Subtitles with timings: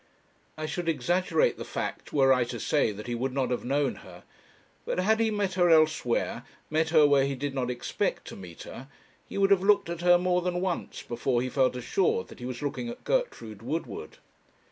[0.57, 3.97] I should exaggerate the fact were I to say that he would not have known
[3.97, 4.23] her;
[4.83, 8.63] but had he met her elsewhere, met her where he did not expect to meet
[8.63, 8.87] her,
[9.29, 12.47] he would have looked at her more than once before he felt assured that he
[12.47, 14.17] was looking at Gertrude Woodward.